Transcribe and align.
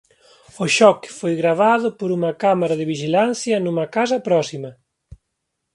O 0.63 0.65
choque 0.77 1.09
foi 1.19 1.33
gravado 1.41 1.87
por 1.99 2.09
unha 2.17 2.33
cámara 2.43 2.75
de 2.79 2.87
vixilancia 2.91 3.55
nunha 3.59 3.87
casa 3.95 4.17
próxima. 4.27 4.71